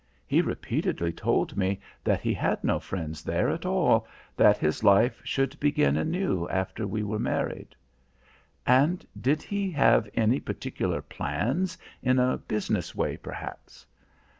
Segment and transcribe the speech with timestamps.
[0.25, 5.21] He repeatedly told me that he had no friends there at all, that his life
[5.23, 7.75] should begin anew after we were married."
[8.65, 13.85] "And did he have any particular plans, in a business way, perhaps?"